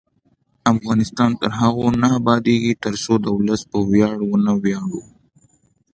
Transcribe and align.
افغانستان 0.73 1.31
تر 1.41 1.49
هغو 1.59 1.85
نه 2.01 2.07
ابادیږي، 2.19 2.73
ترڅو 2.83 3.13
د 3.21 3.25
ولس 3.37 3.61
په 3.71 3.77
ویاړ 3.89 4.17
ونه 4.29 4.53
ویاړو. 4.63 5.01